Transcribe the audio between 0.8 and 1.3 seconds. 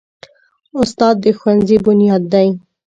استاد د